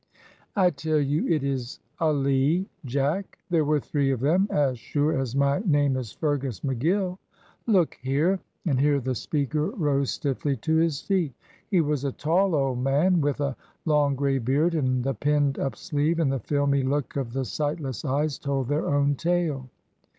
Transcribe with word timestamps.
"I 0.55 0.71
tell 0.71 0.97
you 0.99 1.27
it 1.27 1.43
is 1.43 1.79
a 1.99 2.11
lee, 2.11 2.67
Jack; 2.85 3.37
there 3.51 3.63
were 3.65 3.79
three 3.79 4.09
of 4.09 4.19
them, 4.19 4.47
as 4.49 4.79
sure 4.79 5.13
as 5.15 5.35
my 5.35 5.59
name 5.63 5.95
is 5.95 6.11
Fergus 6.11 6.61
McGill. 6.61 7.19
Look 7.67 7.93
here" 8.01 8.39
and 8.65 8.79
here 8.79 8.99
the 8.99 9.13
speaker 9.13 9.67
rose 9.69 10.09
stiffly 10.09 10.55
to 10.57 10.75
his 10.77 11.03
feet. 11.03 11.35
He 11.69 11.81
was 11.81 12.03
a 12.03 12.11
tall 12.11 12.55
old 12.55 12.79
man, 12.79 13.21
with 13.21 13.39
a 13.41 13.55
long 13.85 14.15
grey 14.15 14.39
beard, 14.39 14.73
and 14.73 15.03
the 15.03 15.13
pinned 15.13 15.59
up 15.59 15.75
sleeve 15.75 16.19
and 16.19 16.31
the 16.31 16.39
filmy 16.39 16.81
look 16.81 17.15
of 17.15 17.33
the 17.33 17.45
sightless 17.45 18.03
eyes 18.03 18.39
told 18.39 18.69
their 18.69 18.87
own 18.87 19.13
tale. 19.13 19.69